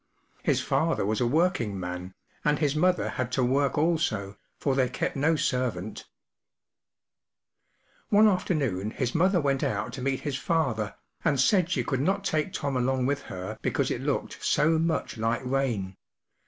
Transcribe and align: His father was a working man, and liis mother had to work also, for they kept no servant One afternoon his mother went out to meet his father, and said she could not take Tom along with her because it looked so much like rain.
His 0.41 0.61
father 0.61 1.05
was 1.05 1.21
a 1.21 1.27
working 1.27 1.79
man, 1.79 2.15
and 2.43 2.57
liis 2.57 2.75
mother 2.75 3.07
had 3.07 3.31
to 3.33 3.43
work 3.43 3.77
also, 3.77 4.35
for 4.57 4.73
they 4.73 4.89
kept 4.89 5.15
no 5.15 5.35
servant 5.35 6.07
One 8.09 8.27
afternoon 8.27 8.89
his 8.89 9.13
mother 9.13 9.39
went 9.39 9.61
out 9.63 9.93
to 9.93 10.01
meet 10.01 10.21
his 10.21 10.39
father, 10.39 10.95
and 11.23 11.39
said 11.39 11.69
she 11.69 11.83
could 11.83 12.01
not 12.01 12.23
take 12.23 12.51
Tom 12.51 12.75
along 12.75 13.05
with 13.05 13.21
her 13.29 13.59
because 13.61 13.91
it 13.91 14.01
looked 14.01 14.43
so 14.43 14.79
much 14.79 15.17
like 15.19 15.43
rain. 15.45 15.97